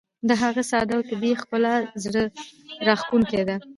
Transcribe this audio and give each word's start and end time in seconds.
د 0.27 0.29
هغې 0.41 0.63
ساده 0.71 0.93
او 0.97 1.01
طبیعي 1.09 1.35
ښکلا 1.41 1.73
زړه 2.03 2.23
راښکونکې 2.87 3.41
ده. 3.49 3.55